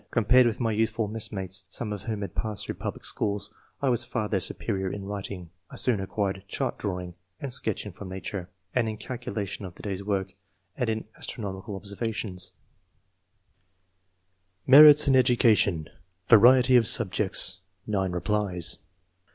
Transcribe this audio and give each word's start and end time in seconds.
Compared 0.09 0.47
with 0.47 0.59
my 0.59 0.71
youthful 0.71 1.07
messmates, 1.07 1.63
some 1.69 1.93
of 1.93 2.01
whom 2.01 2.21
had 2.21 2.33
passed 2.33 2.65
through 2.65 2.73
public 2.73 3.05
schools, 3.05 3.53
I 3.83 3.89
was 3.89 4.03
far 4.03 4.27
their 4.27 4.39
superior 4.39 4.91
in 4.91 5.05
writing 5.05 5.51
(I 5.69 5.75
soon 5.75 5.99
acquired 5.99 6.43
chart 6.47 6.79
drawing 6.79 7.13
and 7.39 7.53
sketching 7.53 7.91
from 7.91 8.09
nature), 8.09 8.49
and 8.73 8.89
in 8.89 8.97
calculation 8.97 9.63
of 9.63 9.75
the 9.75 9.83
day's 9.83 10.03
work, 10.03 10.33
and 10.75 10.89
in 10.89 11.05
astronomical 11.19 11.79
observa^ 11.79 12.11
tions.'' 12.15 12.53
R 14.67 14.71
242 14.71 14.73
ENGLISH 14.73 14.73
MEN 14.73 14.73
OF 14.73 14.73
SCIENCE. 14.73 14.73
[chap. 14.73 14.73
MERITS 14.73 15.07
IN 15.07 15.15
EDUCATION: 15.15 15.89
VAKIETY 16.29 16.77
OP 16.79 16.85
SUBJECTS— 16.85 17.59
^NINB 17.87 18.13
REPLIES. 18.15 18.79